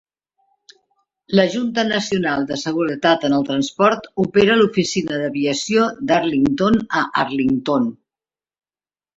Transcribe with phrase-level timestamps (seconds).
[1.39, 7.89] La Junta Nacional de Seguretat en el Transport opera l'oficina d'aviació d'Arlington a Arlington.